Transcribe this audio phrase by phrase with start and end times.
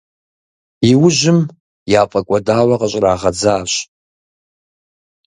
[0.91, 1.39] Иужьым
[1.99, 3.71] яфӏэкӏуэдауэ къыщӏрагъэдзащ.